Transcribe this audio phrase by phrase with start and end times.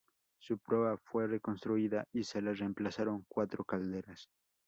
[0.39, 4.31] Su proa fue reconstruida y se le reemplazaron cuatro calderas.